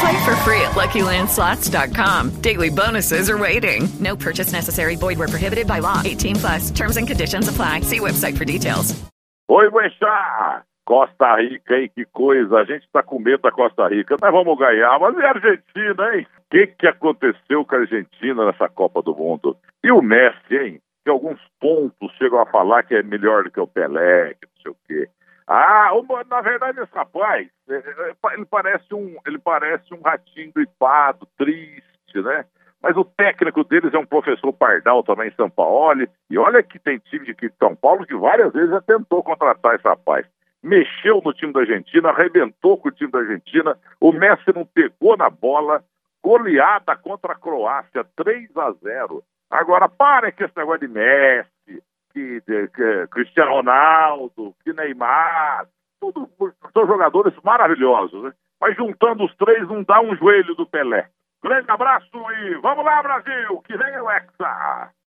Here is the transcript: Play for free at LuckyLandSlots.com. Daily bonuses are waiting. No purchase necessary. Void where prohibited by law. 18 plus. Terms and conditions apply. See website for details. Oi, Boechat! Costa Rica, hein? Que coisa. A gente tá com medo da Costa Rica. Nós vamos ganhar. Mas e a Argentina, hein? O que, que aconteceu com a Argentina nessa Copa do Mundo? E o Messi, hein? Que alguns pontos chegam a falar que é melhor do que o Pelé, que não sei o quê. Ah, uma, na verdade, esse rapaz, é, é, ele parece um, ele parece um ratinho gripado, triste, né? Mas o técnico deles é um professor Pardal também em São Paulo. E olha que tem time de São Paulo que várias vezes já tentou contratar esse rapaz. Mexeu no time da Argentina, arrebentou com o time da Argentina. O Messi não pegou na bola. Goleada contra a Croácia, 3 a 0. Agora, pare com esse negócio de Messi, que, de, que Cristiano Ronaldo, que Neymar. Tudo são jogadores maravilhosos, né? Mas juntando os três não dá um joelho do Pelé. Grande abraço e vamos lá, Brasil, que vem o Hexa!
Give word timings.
Play 0.00 0.24
for 0.24 0.36
free 0.44 0.60
at 0.62 0.72
LuckyLandSlots.com. 0.72 2.40
Daily 2.40 2.70
bonuses 2.70 3.28
are 3.28 3.38
waiting. 3.38 3.88
No 3.98 4.16
purchase 4.16 4.52
necessary. 4.52 4.96
Void 4.96 5.18
where 5.18 5.28
prohibited 5.28 5.66
by 5.66 5.80
law. 5.80 6.00
18 6.04 6.36
plus. 6.36 6.70
Terms 6.70 6.96
and 6.96 7.06
conditions 7.06 7.48
apply. 7.48 7.80
See 7.80 8.00
website 8.00 8.38
for 8.38 8.44
details. 8.44 8.94
Oi, 9.50 9.68
Boechat! 9.68 10.62
Costa 10.86 11.36
Rica, 11.36 11.74
hein? 11.76 11.90
Que 11.94 12.04
coisa. 12.04 12.58
A 12.58 12.64
gente 12.64 12.88
tá 12.92 13.02
com 13.02 13.18
medo 13.18 13.42
da 13.42 13.50
Costa 13.50 13.88
Rica. 13.88 14.16
Nós 14.20 14.32
vamos 14.32 14.58
ganhar. 14.58 14.98
Mas 14.98 15.16
e 15.16 15.22
a 15.22 15.28
Argentina, 15.28 16.16
hein? 16.16 16.26
O 16.38 16.50
que, 16.50 16.66
que 16.66 16.86
aconteceu 16.86 17.64
com 17.64 17.74
a 17.74 17.78
Argentina 17.78 18.46
nessa 18.46 18.68
Copa 18.68 19.02
do 19.02 19.14
Mundo? 19.14 19.56
E 19.84 19.90
o 19.90 20.02
Messi, 20.02 20.56
hein? 20.56 20.80
Que 21.04 21.10
alguns 21.10 21.40
pontos 21.60 22.12
chegam 22.18 22.40
a 22.40 22.46
falar 22.46 22.82
que 22.82 22.94
é 22.94 23.02
melhor 23.02 23.44
do 23.44 23.50
que 23.50 23.60
o 23.60 23.66
Pelé, 23.66 24.34
que 24.34 24.46
não 24.46 24.62
sei 24.62 24.72
o 24.72 24.76
quê. 24.86 25.08
Ah, 25.52 25.92
uma, 25.94 26.22
na 26.30 26.40
verdade, 26.42 26.80
esse 26.80 26.94
rapaz, 26.94 27.48
é, 27.68 27.74
é, 27.74 28.34
ele 28.34 28.44
parece 28.44 28.94
um, 28.94 29.16
ele 29.26 29.36
parece 29.36 29.92
um 29.92 30.00
ratinho 30.00 30.52
gripado, 30.54 31.26
triste, 31.36 32.22
né? 32.22 32.44
Mas 32.80 32.96
o 32.96 33.04
técnico 33.04 33.64
deles 33.64 33.92
é 33.92 33.98
um 33.98 34.06
professor 34.06 34.52
Pardal 34.52 35.02
também 35.02 35.26
em 35.26 35.34
São 35.34 35.50
Paulo. 35.50 36.06
E 36.30 36.38
olha 36.38 36.62
que 36.62 36.78
tem 36.78 36.98
time 36.98 37.34
de 37.34 37.52
São 37.58 37.74
Paulo 37.74 38.06
que 38.06 38.14
várias 38.14 38.52
vezes 38.52 38.70
já 38.70 38.80
tentou 38.80 39.24
contratar 39.24 39.74
esse 39.74 39.82
rapaz. 39.82 40.24
Mexeu 40.62 41.20
no 41.24 41.32
time 41.32 41.52
da 41.52 41.60
Argentina, 41.60 42.10
arrebentou 42.10 42.78
com 42.78 42.88
o 42.88 42.92
time 42.92 43.10
da 43.10 43.18
Argentina. 43.18 43.76
O 44.00 44.12
Messi 44.12 44.54
não 44.54 44.64
pegou 44.64 45.16
na 45.16 45.28
bola. 45.28 45.82
Goleada 46.22 46.94
contra 46.94 47.32
a 47.32 47.36
Croácia, 47.36 48.06
3 48.14 48.56
a 48.56 48.70
0. 48.70 49.20
Agora, 49.50 49.88
pare 49.88 50.30
com 50.30 50.44
esse 50.44 50.56
negócio 50.56 50.86
de 50.86 50.88
Messi, 50.88 51.50
que, 52.20 52.42
de, 52.46 52.68
que 52.68 53.06
Cristiano 53.08 53.52
Ronaldo, 53.52 54.54
que 54.62 54.72
Neymar. 54.72 55.66
Tudo 56.00 56.28
são 56.72 56.86
jogadores 56.86 57.34
maravilhosos, 57.42 58.22
né? 58.22 58.32
Mas 58.60 58.76
juntando 58.76 59.24
os 59.24 59.34
três 59.36 59.66
não 59.68 59.82
dá 59.82 60.00
um 60.00 60.14
joelho 60.16 60.54
do 60.54 60.66
Pelé. 60.66 61.08
Grande 61.42 61.70
abraço 61.70 62.08
e 62.14 62.54
vamos 62.56 62.84
lá, 62.84 63.02
Brasil, 63.02 63.62
que 63.66 63.76
vem 63.76 64.00
o 64.00 64.10
Hexa! 64.10 64.90